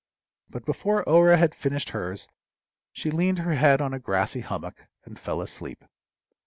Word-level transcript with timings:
But 0.49 0.65
before 0.65 1.07
Orah 1.07 1.37
had 1.37 1.53
finished 1.53 1.91
hers 1.91 2.27
she 2.91 3.11
leaned 3.11 3.37
her 3.37 3.53
head 3.53 3.81
on 3.81 3.93
a 3.93 3.99
grassy 3.99 4.39
hummock, 4.41 4.87
and 5.05 5.19
fell 5.19 5.41
asleep. 5.41 5.85